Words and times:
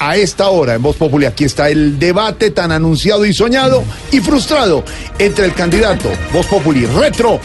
A 0.00 0.16
esta 0.16 0.48
hora 0.50 0.74
en 0.74 0.82
Voz 0.82 0.96
Populi 0.96 1.26
aquí 1.26 1.44
está 1.44 1.68
el 1.68 1.98
debate 1.98 2.52
tan 2.52 2.70
anunciado 2.70 3.26
y 3.26 3.34
soñado 3.34 3.82
y 4.12 4.20
frustrado 4.20 4.84
entre 5.18 5.46
el 5.46 5.54
candidato 5.54 6.08
Voz 6.32 6.46
Populi 6.46 6.86
Retro 6.86 7.40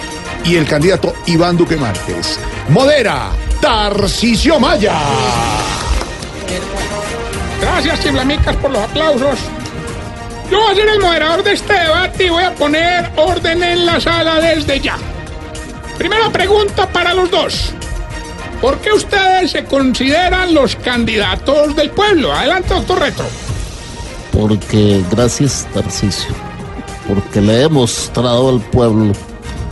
y 0.45 0.55
el 0.55 0.67
candidato 0.67 1.13
Iván 1.25 1.57
Duque 1.57 1.75
Márquez. 1.77 2.37
Modera 2.69 3.31
Tarcisio 3.59 4.59
Maya. 4.59 4.93
Gracias, 7.59 8.01
chiflamicas, 8.01 8.55
por 8.57 8.71
los 8.71 8.83
aplausos. 8.83 9.39
Yo 10.51 10.59
voy 10.59 10.73
a 10.73 10.75
ser 10.75 10.89
el 10.89 10.99
moderador 10.99 11.43
de 11.43 11.53
este 11.53 11.73
debate 11.73 12.25
y 12.25 12.29
voy 12.29 12.43
a 12.43 12.53
poner 12.53 13.09
orden 13.15 13.63
en 13.63 13.85
la 13.85 13.99
sala 13.99 14.39
desde 14.39 14.79
ya. 14.79 14.97
Primera 15.97 16.29
pregunta 16.29 16.87
para 16.87 17.13
los 17.15 17.31
dos. 17.31 17.73
¿Por 18.63 18.77
qué 18.77 18.93
ustedes 18.93 19.51
se 19.51 19.65
consideran 19.65 20.53
los 20.53 20.77
candidatos 20.77 21.75
del 21.75 21.89
pueblo? 21.89 22.31
Adelante, 22.31 22.73
doctor 22.73 22.97
Retro. 22.97 23.25
Porque, 24.31 25.03
gracias, 25.11 25.67
Tarcisio, 25.73 26.33
porque 27.05 27.41
le 27.41 27.63
he 27.63 27.67
mostrado 27.67 28.47
al 28.47 28.61
pueblo 28.61 29.11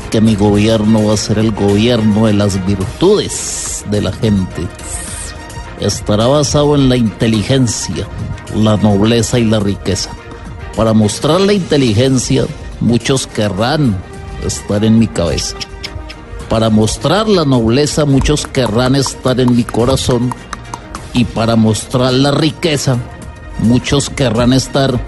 que 0.10 0.20
mi 0.20 0.36
gobierno 0.36 1.06
va 1.06 1.14
a 1.14 1.18
ser 1.18 1.40
el 1.40 1.54
gobierno 1.54 2.26
de 2.26 2.34
las 2.34 2.66
virtudes 2.66 3.86
de 3.90 4.02
la 4.02 4.12
gente. 4.12 4.68
Estará 5.80 6.28
basado 6.28 6.76
en 6.76 6.90
la 6.90 6.98
inteligencia, 6.98 8.06
la 8.54 8.76
nobleza 8.76 9.40
y 9.40 9.46
la 9.46 9.62
riqueza. 9.62 10.10
Para 10.76 10.92
mostrar 10.92 11.40
la 11.40 11.54
inteligencia, 11.54 12.46
muchos 12.82 13.26
querrán 13.26 13.98
estar 14.46 14.84
en 14.84 15.00
mi 15.00 15.08
cabeza. 15.08 15.56
Para 16.52 16.70
mostrar 16.70 17.30
la 17.30 17.46
nobleza, 17.46 18.04
muchos 18.04 18.46
querrán 18.46 18.96
estar 18.98 19.40
en 19.40 19.56
mi 19.56 19.64
corazón. 19.64 20.36
Y 21.14 21.24
para 21.24 21.56
mostrar 21.56 22.12
la 22.12 22.32
riqueza, 22.32 22.98
muchos 23.60 24.10
querrán 24.10 24.52
estar 24.52 25.00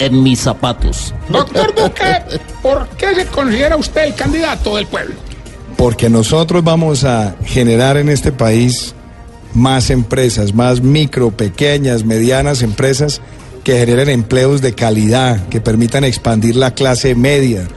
en 0.00 0.24
mis 0.24 0.40
zapatos. 0.40 1.14
Doctor 1.28 1.72
Duque, 1.72 2.40
¿por 2.60 2.88
qué 2.96 3.14
se 3.14 3.26
considera 3.26 3.76
usted 3.76 4.06
el 4.06 4.16
candidato 4.16 4.74
del 4.74 4.88
pueblo? 4.88 5.14
Porque 5.76 6.10
nosotros 6.10 6.64
vamos 6.64 7.04
a 7.04 7.36
generar 7.44 7.96
en 7.96 8.08
este 8.08 8.32
país 8.32 8.92
más 9.54 9.88
empresas, 9.88 10.52
más 10.52 10.80
micro, 10.80 11.30
pequeñas, 11.30 12.04
medianas 12.04 12.60
empresas 12.60 13.20
que 13.62 13.78
generen 13.78 14.08
empleos 14.08 14.60
de 14.60 14.74
calidad, 14.74 15.48
que 15.48 15.60
permitan 15.60 16.02
expandir 16.02 16.56
la 16.56 16.74
clase 16.74 17.14
media, 17.14 17.68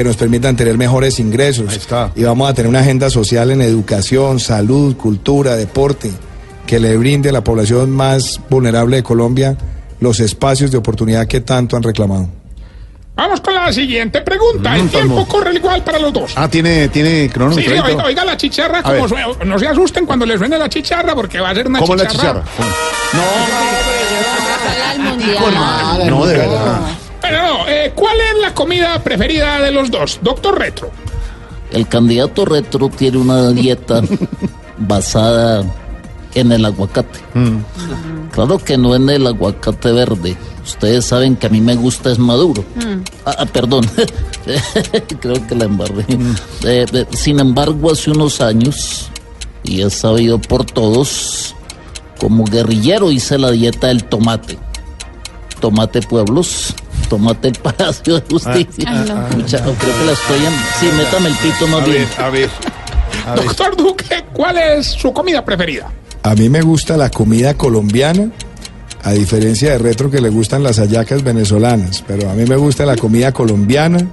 que 0.00 0.04
nos 0.08 0.16
permitan 0.16 0.56
tener 0.56 0.78
mejores 0.78 1.20
ingresos. 1.20 1.68
Ahí 1.68 1.76
está. 1.76 2.10
Y 2.16 2.22
vamos 2.22 2.48
a 2.48 2.54
tener 2.54 2.70
una 2.70 2.80
agenda 2.80 3.10
social 3.10 3.50
en 3.50 3.60
educación, 3.60 4.40
salud, 4.40 4.96
cultura, 4.96 5.56
deporte, 5.56 6.10
que 6.66 6.80
le 6.80 6.96
brinde 6.96 7.28
a 7.28 7.32
la 7.32 7.44
población 7.44 7.90
más 7.90 8.40
vulnerable 8.48 8.96
de 8.96 9.02
Colombia 9.02 9.56
los 10.00 10.18
espacios 10.20 10.70
de 10.70 10.78
oportunidad 10.78 11.26
que 11.26 11.42
tanto 11.42 11.76
han 11.76 11.82
reclamado. 11.82 12.30
Vamos 13.14 13.42
con 13.42 13.54
la 13.54 13.70
siguiente 13.74 14.22
pregunta. 14.22 14.74
El 14.74 14.84
Mm, 14.84 14.88
tiempo 14.88 15.14
vamos. 15.16 15.28
corre 15.28 15.52
igual 15.54 15.84
para 15.84 15.98
los 15.98 16.10
dos. 16.14 16.32
Ah, 16.34 16.48
tiene, 16.48 16.88
tiene 16.88 17.24
Sí, 17.24 17.28
cronómetro. 17.28 17.70
sí, 17.70 17.78
ahí, 17.78 17.80
oiga, 17.84 18.02
¿no? 18.02 18.08
oiga 18.08 18.24
la 18.24 18.36
chicharra, 18.38 18.82
como 18.82 19.06
suena. 19.06 19.26
no 19.44 19.58
se 19.58 19.66
asusten 19.66 20.06
cuando 20.06 20.24
les 20.24 20.38
suene 20.38 20.56
la 20.56 20.70
chicharra 20.70 21.14
porque 21.14 21.38
va 21.40 21.50
a 21.50 21.54
ser 21.54 21.66
una 21.68 21.78
¿Cómo 21.80 21.94
es 21.96 22.02
la 22.04 22.08
chicharra. 22.08 22.42
chicharra? 22.42 22.70
al 24.92 24.98
mundial. 25.00 26.08
No, 26.08 26.24
de 26.24 26.36
verdad. 26.38 26.80
No, 27.32 27.68
eh, 27.68 27.92
¿cuál 27.94 28.16
es 28.20 28.40
la 28.40 28.54
comida 28.54 29.02
preferida 29.02 29.60
de 29.60 29.70
los 29.70 29.90
dos? 29.90 30.18
Doctor 30.22 30.58
Retro. 30.58 30.90
El 31.72 31.86
candidato 31.86 32.44
retro 32.44 32.88
tiene 32.88 33.18
una 33.18 33.50
dieta 33.50 34.02
basada 34.78 35.64
en 36.34 36.52
el 36.52 36.64
aguacate. 36.64 37.20
Claro 38.32 38.58
que 38.58 38.76
no 38.76 38.94
en 38.94 39.08
el 39.08 39.26
aguacate 39.26 39.92
verde. 39.92 40.36
Ustedes 40.64 41.06
saben 41.06 41.36
que 41.36 41.46
a 41.46 41.50
mí 41.50 41.60
me 41.60 41.74
gusta 41.74 42.10
es 42.10 42.18
maduro. 42.18 42.64
Ah, 43.24 43.34
ah, 43.38 43.46
perdón. 43.46 43.88
Creo 45.20 45.46
que 45.46 45.54
la 45.54 45.64
embarré. 45.64 46.04
Eh, 46.64 46.86
eh, 46.92 47.06
sin 47.12 47.40
embargo, 47.40 47.90
hace 47.90 48.10
unos 48.10 48.40
años, 48.40 49.10
y 49.64 49.82
es 49.82 49.94
sabido 49.94 50.40
por 50.40 50.64
todos, 50.64 51.54
como 52.18 52.44
guerrillero 52.44 53.10
hice 53.10 53.38
la 53.38 53.50
dieta 53.50 53.88
del 53.88 54.04
tomate. 54.04 54.58
Tomate 55.60 56.00
Pueblos, 56.02 56.74
tomate 57.10 57.48
el 57.48 57.54
Palacio 57.56 58.14
de 58.18 58.22
Justicia. 58.30 59.04
Mucha- 59.36 59.58
creo 59.62 59.76
que 59.76 60.04
la 60.06 60.12
estoy 60.12 60.46
en... 60.46 60.52
Sí, 60.80 60.86
métame 60.96 61.28
el 61.28 61.34
pito 61.36 61.66
más 61.66 61.82
A 61.82 61.84
bien. 61.84 62.08
ver, 62.08 62.20
a 62.24 62.30
ver. 62.30 62.50
A 63.26 63.34
ver. 63.34 63.44
Doctor 63.44 63.76
Duque, 63.76 64.24
¿cuál 64.32 64.56
es 64.56 64.86
su 64.86 65.12
comida 65.12 65.44
preferida? 65.44 65.90
A 66.22 66.34
mí 66.34 66.48
me 66.48 66.62
gusta 66.62 66.96
la 66.96 67.10
comida 67.10 67.54
colombiana, 67.54 68.30
a 69.02 69.12
diferencia 69.12 69.72
de 69.72 69.78
Retro 69.78 70.10
que 70.10 70.20
le 70.20 70.28
gustan 70.30 70.62
las 70.62 70.78
hallacas 70.78 71.22
venezolanas, 71.24 72.04
pero 72.06 72.30
a 72.30 72.34
mí 72.34 72.44
me 72.46 72.56
gusta 72.56 72.86
la 72.86 72.96
comida 72.96 73.32
colombiana 73.32 74.06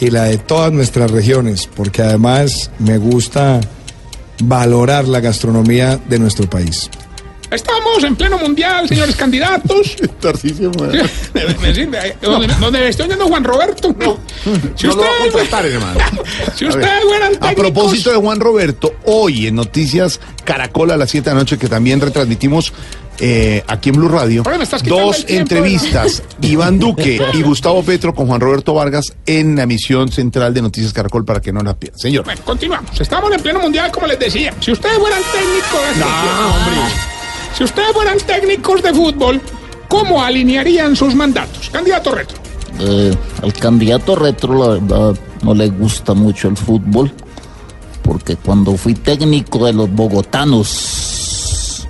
y 0.00 0.10
la 0.10 0.24
de 0.24 0.38
todas 0.38 0.72
nuestras 0.72 1.10
regiones, 1.10 1.68
porque 1.74 2.02
además 2.02 2.70
me 2.80 2.98
gusta 2.98 3.60
valorar 4.42 5.06
la 5.06 5.20
gastronomía 5.20 5.98
de 6.08 6.18
nuestro 6.18 6.48
país. 6.50 6.90
Estamos 7.52 8.02
en 8.02 8.16
pleno 8.16 8.38
mundial, 8.38 8.88
señores 8.88 9.14
candidatos. 9.14 9.94
Ahí, 12.00 12.12
Donde, 12.22 12.46
donde 12.54 12.78
me 12.80 12.88
estoy 12.88 13.06
oyendo 13.06 13.26
Juan 13.28 13.44
Roberto. 13.44 13.94
si 14.74 14.86
No 14.86 14.94
lo 14.96 15.02
va 15.02 15.08
a 15.08 15.10
ustedes, 15.12 15.32
contratar, 15.32 15.66
hermano. 15.66 16.00
si 16.56 16.64
A 16.64 16.68
ver. 16.68 16.78
ustedes 16.78 17.02
fueran 17.04 17.34
A 17.34 17.38
técnicos, 17.38 17.54
propósito 17.54 18.10
de 18.10 18.16
Juan 18.16 18.40
Roberto, 18.40 18.94
hoy 19.04 19.48
en 19.48 19.56
Noticias 19.56 20.18
Caracol 20.44 20.90
a 20.92 20.96
las 20.96 21.10
7 21.10 21.28
de 21.28 21.34
la 21.34 21.40
noche, 21.40 21.58
que 21.58 21.68
también 21.68 22.00
retransmitimos 22.00 22.72
eh, 23.18 23.62
aquí 23.66 23.90
en 23.90 23.96
Blue 23.96 24.08
Radio, 24.08 24.42
Oye, 24.46 24.64
dos 24.86 25.26
entrevistas, 25.28 26.22
Iván 26.40 26.78
Duque 26.78 27.20
y 27.34 27.42
Gustavo 27.42 27.82
Petro 27.82 28.14
con 28.14 28.26
Juan 28.26 28.40
Roberto 28.40 28.72
Vargas 28.72 29.12
en 29.26 29.56
la 29.56 29.64
emisión 29.64 30.10
central 30.10 30.54
de 30.54 30.62
Noticias 30.62 30.94
Caracol 30.94 31.24
para 31.26 31.40
que 31.40 31.52
no 31.52 31.60
la 31.60 31.74
pierdan. 31.74 32.00
Señor. 32.00 32.24
Bueno, 32.24 32.40
continuamos. 32.44 32.98
Estamos 32.98 33.30
en 33.30 33.42
pleno 33.42 33.60
mundial, 33.60 33.92
como 33.92 34.06
les 34.06 34.18
decía. 34.18 34.54
Si 34.58 34.72
ustedes 34.72 34.96
fueran 34.96 35.20
técnicos. 35.32 37.21
Si 37.54 37.64
ustedes 37.64 37.92
fueran 37.92 38.18
técnicos 38.18 38.82
de 38.82 38.94
fútbol, 38.94 39.40
¿cómo 39.88 40.22
alinearían 40.22 40.96
sus 40.96 41.14
mandatos? 41.14 41.70
Candidato 41.70 42.12
retro. 42.12 42.38
Eh, 42.80 43.14
al 43.42 43.52
candidato 43.52 44.16
retro, 44.16 44.58
la 44.58 44.68
verdad, 44.80 45.14
no 45.42 45.54
le 45.54 45.68
gusta 45.68 46.14
mucho 46.14 46.48
el 46.48 46.56
fútbol, 46.56 47.12
porque 48.02 48.36
cuando 48.36 48.76
fui 48.76 48.94
técnico 48.94 49.66
de 49.66 49.72
los 49.74 49.90
bogotanos, 49.90 51.88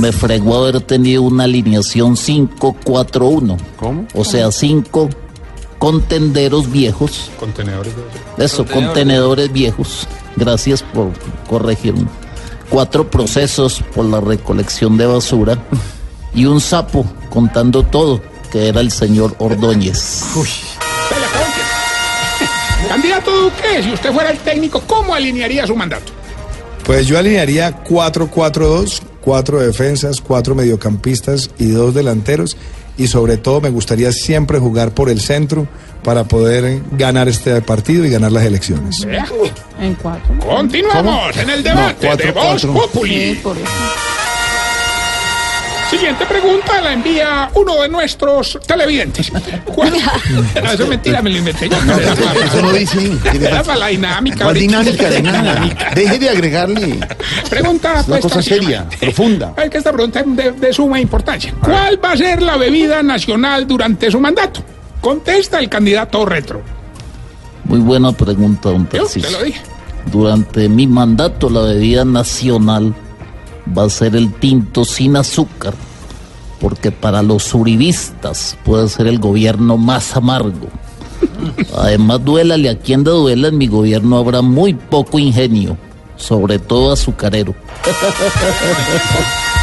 me 0.00 0.12
fregó 0.12 0.58
haber 0.58 0.80
tenido 0.80 1.22
una 1.22 1.44
alineación 1.44 2.16
5-4-1. 2.16 3.56
¿Cómo? 3.76 4.06
O 4.14 4.24
sea, 4.24 4.52
cinco 4.52 5.08
contenderos 5.78 6.70
viejos. 6.70 7.30
Contenedores 7.38 7.92
Eso, 8.36 8.64
contenedores 8.64 9.52
viejos. 9.52 10.06
Gracias 10.36 10.82
por 10.82 11.10
corregirme. 11.48 12.06
Cuatro 12.70 13.10
procesos 13.10 13.82
por 13.94 14.04
la 14.04 14.20
recolección 14.20 14.96
de 14.96 15.06
basura 15.06 15.58
y 16.34 16.44
un 16.44 16.60
sapo 16.60 17.04
contando 17.30 17.82
todo, 17.82 18.20
que 18.52 18.68
era 18.68 18.80
el 18.80 18.90
señor 18.90 19.34
Ordóñez. 19.38 20.24
Candidato 22.88 23.30
Duque, 23.42 23.82
si 23.82 23.92
usted 23.92 24.12
fuera 24.12 24.30
el 24.30 24.38
técnico, 24.38 24.80
¿cómo 24.86 25.14
alinearía 25.14 25.66
su 25.66 25.74
mandato? 25.74 26.12
Pues 26.84 27.06
yo 27.06 27.18
alinearía 27.18 27.84
4-4-2, 27.84 29.00
cuatro 29.20 29.60
defensas, 29.60 30.20
cuatro 30.22 30.54
mediocampistas 30.54 31.50
y 31.58 31.68
dos 31.68 31.94
delanteros. 31.94 32.56
Y 32.98 33.06
sobre 33.06 33.36
todo 33.38 33.60
me 33.60 33.70
gustaría 33.70 34.12
siempre 34.12 34.58
jugar 34.58 34.90
por 34.90 35.08
el 35.08 35.20
centro 35.20 35.66
para 36.02 36.24
poder 36.24 36.82
ganar 36.92 37.28
este 37.28 37.60
partido 37.62 38.04
y 38.04 38.10
ganar 38.10 38.32
las 38.32 38.44
elecciones. 38.44 39.04
Vea. 39.06 39.26
En 39.80 39.94
cuatro. 39.94 40.36
Continuamos 40.40 41.36
en 41.36 41.50
el 41.50 41.62
debate 41.62 41.94
No, 42.02 42.08
cuatro, 42.08 42.26
de 42.26 42.32
Voz. 42.32 42.66
Populi. 42.66 43.34
Sí, 43.34 43.40
por 43.42 43.56
eso. 43.56 43.66
Siguiente 45.90 46.26
pregunta 46.26 46.80
la 46.82 46.92
envía 46.92 47.50
uno 47.54 47.80
de 47.80 47.88
nuestros 47.88 48.58
televidentes. 48.66 49.32
¿Cuál- 49.64 49.92
No, 50.62 50.70
eso 50.72 50.82
es 50.82 50.88
mentira, 50.88 51.22
me 51.22 51.30
lo 51.30 51.38
inventé 51.38 51.68
yo. 51.68 51.76
Eso 51.76 52.62
no 52.62 52.72
dice. 52.72 52.98
¿Qué 53.32 53.38
le 53.38 53.46
Era 53.48 53.62
para 53.62 53.78
la 53.78 53.86
dinámica. 53.88 54.36
¿Cuál 54.44 54.48
ahorita. 54.48 54.60
dinámica 54.82 55.10
de 55.10 55.22
nada? 55.22 55.70
Deje 55.94 56.18
de 56.18 56.28
agregarle 56.30 57.00
Pregunta 57.48 57.92
una 57.94 58.02
pues, 58.04 58.20
cosa 58.20 58.42
seria, 58.42 58.86
profunda. 59.00 59.54
Es 59.56 59.70
que 59.70 59.78
esta 59.78 59.92
pregunta 59.92 60.20
es 60.20 60.36
de, 60.36 60.52
de 60.52 60.72
suma 60.72 61.00
importancia. 61.00 61.54
¿Cuál 61.62 62.02
va 62.04 62.12
a 62.12 62.16
ser 62.16 62.42
la 62.42 62.56
bebida 62.56 63.02
nacional 63.02 63.66
durante 63.66 64.10
su 64.10 64.20
mandato? 64.20 64.62
Contesta 65.00 65.58
el 65.58 65.68
candidato 65.70 66.26
retro. 66.26 66.60
Muy 67.64 67.78
buena 67.78 68.12
pregunta, 68.12 68.70
don 68.70 68.84
Yo 68.84 68.88
te 68.90 68.98
lo 68.98 69.04
Tarcisio. 69.04 69.42
dije. 69.44 69.60
Durante 70.12 70.68
mi 70.68 70.86
mandato, 70.86 71.48
la 71.50 71.60
bebida 71.62 72.04
nacional 72.04 72.94
va 73.76 73.84
a 73.84 73.90
ser 73.90 74.16
el 74.16 74.32
tinto 74.34 74.84
sin 74.84 75.16
azúcar, 75.16 75.74
porque 76.60 76.90
para 76.90 77.22
los 77.22 77.54
uribistas 77.54 78.56
puede 78.64 78.88
ser 78.88 79.06
el 79.06 79.18
gobierno 79.18 79.76
más 79.76 80.16
amargo. 80.16 80.68
Además, 81.76 82.24
duélale 82.24 82.70
a 82.70 82.78
quien 82.78 83.04
de 83.04 83.10
duela, 83.10 83.48
en 83.48 83.58
mi 83.58 83.66
gobierno 83.66 84.18
habrá 84.18 84.42
muy 84.42 84.74
poco 84.74 85.18
ingenio, 85.18 85.76
sobre 86.16 86.58
todo 86.58 86.92
azucarero. 86.92 87.54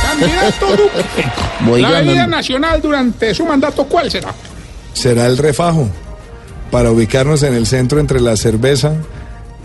Candidato 0.02 0.68
Duque. 0.72 1.32
Voy 1.66 1.82
la 1.82 1.90
bebida 1.92 2.14
ganando. 2.14 2.38
nacional 2.38 2.82
durante 2.82 3.34
su 3.34 3.46
mandato, 3.46 3.86
¿cuál 3.86 4.10
será? 4.12 4.34
Será 4.94 5.26
el 5.26 5.38
refajo 5.38 5.88
para 6.72 6.92
ubicarnos 6.92 7.44
en 7.44 7.54
el 7.54 7.66
centro 7.68 8.00
entre 8.00 8.20
la 8.20 8.38
cerveza 8.38 8.96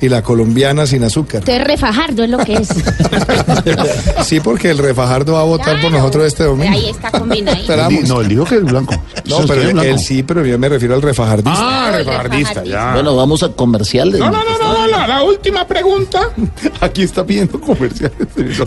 y 0.00 0.08
la 0.08 0.22
colombiana 0.22 0.86
sin 0.86 1.04
azúcar. 1.04 1.40
Usted 1.40 1.60
es 1.60 1.66
refajardo, 1.66 2.24
es 2.24 2.30
lo 2.30 2.38
que 2.38 2.54
es. 2.54 2.68
Sí, 4.24 4.40
porque 4.40 4.70
el 4.70 4.78
refajardo 4.78 5.34
va 5.34 5.40
a 5.40 5.44
votar 5.44 5.80
por 5.80 5.90
nosotros 5.90 6.26
este 6.26 6.44
domingo. 6.44 6.72
Ahí 6.72 6.90
está. 6.90 7.08
Esperamos. 7.60 8.08
No, 8.08 8.20
él 8.20 8.28
dijo 8.28 8.44
que 8.44 8.56
es 8.56 8.64
blanco. 8.64 8.94
No, 9.26 9.38
pero 9.46 9.62
él, 9.62 9.72
blanco. 9.72 9.90
él 9.90 9.98
sí, 9.98 10.22
pero 10.22 10.44
yo 10.44 10.58
me 10.58 10.68
refiero 10.68 10.94
al 10.94 11.02
refajardista. 11.02 11.52
Ah, 11.56 11.90
refajardista, 11.92 12.64
ya. 12.64 12.94
Bueno, 12.94 13.16
vamos 13.16 13.42
a 13.42 13.50
comerciales. 13.50 14.20
No, 14.20 14.30
no, 14.30 14.44
no, 14.44 14.58
no, 14.58 14.72
no, 14.72 14.86
la, 14.86 15.06
la 15.06 15.22
última 15.22 15.66
pregunta. 15.66 16.30
Aquí 16.80 17.02
está 17.02 17.24
pidiendo 17.24 17.60
comerciales. 17.60 18.16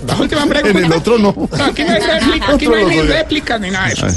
La 0.06 0.18
última 0.18 0.46
pregunta. 0.46 0.80
en 0.80 0.86
el 0.86 0.94
otro 0.94 1.18
no. 1.18 1.34
No, 1.36 1.66
aquí 1.66 1.84
no 1.84 1.94
hay 1.94 2.00
réplica, 2.00 2.54
aquí 2.54 2.68
no 2.68 2.76
hay 2.76 2.86
ni 2.86 3.02
réplicas 3.02 3.60
ni 3.62 3.72
nada 3.72 3.88
de 3.88 3.94
eso. 3.94 4.08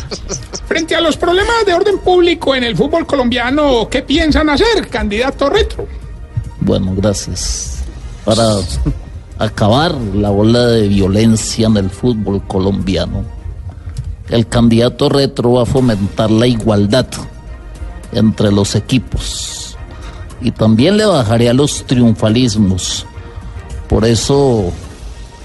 Frente 0.67 0.95
a 0.95 1.01
los 1.01 1.17
problemas 1.17 1.65
de 1.65 1.75
orden 1.75 1.99
público 1.99 2.55
en 2.55 2.65
el 2.65 2.77
fútbol 2.77 3.07
colombiano, 3.07 3.89
¿qué 3.91 4.03
piensan 4.03 4.49
hacer, 4.51 4.89
candidato 4.89 5.49
retro? 5.49 5.87
Bueno, 6.67 6.95
gracias. 6.97 7.85
Para 8.25 8.57
acabar 9.39 9.95
la 9.95 10.33
ola 10.33 10.67
de 10.67 10.89
violencia 10.89 11.69
en 11.69 11.77
el 11.77 11.91
fútbol 11.91 12.43
colombiano, 12.49 13.23
el 14.31 14.49
candidato 14.49 15.09
retro 15.09 15.53
va 15.53 15.63
a 15.63 15.67
fomentar 15.67 16.29
la 16.29 16.49
igualdad 16.49 17.07
entre 18.11 18.51
los 18.51 18.75
equipos 18.75 19.77
y 20.41 20.51
también 20.51 20.97
le 20.97 21.07
bajaré 21.07 21.49
a 21.49 21.55
los 21.55 21.85
triunfalismos. 21.87 23.07
Por 23.89 24.05
eso 24.05 24.73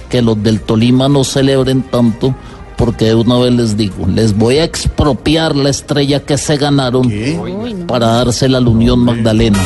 que 0.09 0.23
los 0.23 0.41
del 0.41 0.61
Tolima 0.61 1.07
no 1.07 1.23
celebren 1.23 1.83
tanto, 1.83 2.33
porque 2.77 3.05
de 3.05 3.15
una 3.15 3.37
vez 3.37 3.53
les 3.53 3.77
digo, 3.77 4.07
les 4.07 4.35
voy 4.35 4.57
a 4.57 4.63
expropiar 4.63 5.55
la 5.55 5.69
estrella 5.69 6.21
que 6.21 6.39
se 6.39 6.57
ganaron 6.57 7.13
para 7.87 8.07
dársela 8.07 8.57
a 8.57 8.61
la 8.61 8.69
Unión 8.71 8.99
Magdalena. 9.01 9.59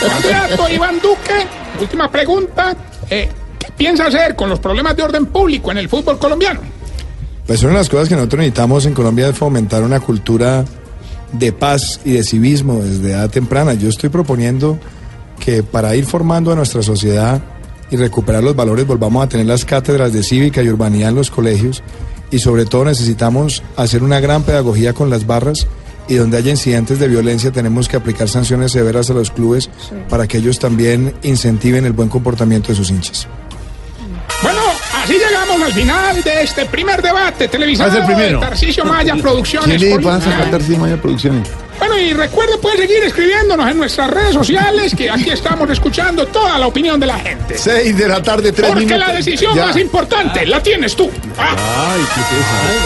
Candidato 0.00 0.68
Iván 0.68 1.00
Duque, 1.00 1.46
última 1.80 2.10
pregunta. 2.10 2.76
eh, 3.10 3.28
¿Qué 3.58 3.72
piensa 3.76 4.06
hacer 4.06 4.34
con 4.34 4.48
los 4.48 4.58
problemas 4.58 4.96
de 4.96 5.02
orden 5.02 5.26
público 5.26 5.70
en 5.70 5.78
el 5.78 5.88
fútbol 5.88 6.18
colombiano? 6.18 6.60
Pues 7.46 7.62
una 7.62 7.72
de 7.72 7.78
las 7.78 7.88
cosas 7.88 8.08
que 8.08 8.14
nosotros 8.16 8.38
necesitamos 8.38 8.86
en 8.86 8.94
Colombia 8.94 9.28
es 9.28 9.36
fomentar 9.36 9.82
una 9.82 10.00
cultura 10.00 10.64
de 11.32 11.52
paz 11.52 12.00
y 12.04 12.12
de 12.12 12.22
civismo 12.24 12.82
desde 12.82 13.12
edad 13.12 13.30
temprana. 13.30 13.74
Yo 13.74 13.88
estoy 13.88 14.10
proponiendo 14.10 14.78
que 15.40 15.62
para 15.62 15.94
ir 15.96 16.04
formando 16.04 16.52
a 16.52 16.54
nuestra 16.54 16.82
sociedad 16.82 17.40
y 17.90 17.96
recuperar 17.96 18.42
los 18.42 18.56
valores 18.56 18.86
volvamos 18.86 19.24
a 19.24 19.28
tener 19.28 19.46
las 19.46 19.64
cátedras 19.64 20.12
de 20.12 20.22
cívica 20.22 20.62
y 20.62 20.68
urbanidad 20.68 21.10
en 21.10 21.16
los 21.16 21.30
colegios 21.30 21.82
y 22.30 22.38
sobre 22.38 22.64
todo 22.64 22.86
necesitamos 22.86 23.62
hacer 23.76 24.02
una 24.02 24.20
gran 24.20 24.42
pedagogía 24.44 24.94
con 24.94 25.10
las 25.10 25.26
barras 25.26 25.66
y 26.08 26.14
donde 26.14 26.36
haya 26.36 26.50
incidentes 26.50 26.98
de 26.98 27.08
violencia 27.08 27.50
tenemos 27.52 27.88
que 27.88 27.96
aplicar 27.96 28.28
sanciones 28.28 28.72
severas 28.72 29.08
a 29.10 29.14
los 29.14 29.30
clubes 29.30 29.70
para 30.08 30.26
que 30.26 30.38
ellos 30.38 30.58
también 30.58 31.14
incentiven 31.22 31.86
el 31.86 31.92
buen 31.92 32.08
comportamiento 32.08 32.68
de 32.68 32.74
sus 32.76 32.90
hinchas. 32.90 33.28
Bueno, 34.42 34.60
así 35.02 35.14
llegamos 35.14 35.62
al 35.62 35.72
final 35.72 36.22
de 36.22 36.42
este 36.42 36.66
primer 36.66 37.00
debate 37.00 37.46
televisado 37.48 37.90
es 37.92 37.96
el 37.98 38.04
primero. 38.06 38.40
de 38.40 38.46
Tarcisio 38.46 38.84
Maya 38.84 39.14
Producciones. 39.16 39.80
¿Qué 39.80 39.88
le 39.96 39.98
pasa 40.00 40.30
a 40.36 40.60
sin 40.60 40.80
Maya 40.80 41.00
Producciones? 41.00 41.48
Bueno, 41.78 41.98
y 41.98 42.12
recuerde, 42.12 42.58
puede 42.58 42.76
seguir 42.78 43.02
escribiéndonos 43.04 43.68
en 43.68 43.76
nuestras 43.76 44.08
redes 44.10 44.34
sociales, 44.34 44.94
que 44.94 45.10
aquí 45.10 45.30
estamos 45.30 45.68
escuchando 45.70 46.26
toda 46.26 46.56
la 46.58 46.66
opinión 46.68 46.98
de 47.00 47.06
la 47.06 47.18
gente. 47.18 47.58
Seis 47.58 47.96
de 47.96 48.08
la 48.08 48.22
tarde, 48.22 48.52
tres 48.52 48.68
Porque 48.68 48.84
minutos. 48.86 49.08
la 49.08 49.14
decisión 49.14 49.54
Ya. 49.54 49.66
más 49.66 49.76
importante 49.76 50.46
la 50.46 50.62
tienes 50.62 50.94
tú. 50.94 51.10
Ah. 51.36 51.56
Ay, 51.94 52.00
¿qué? 52.14 52.82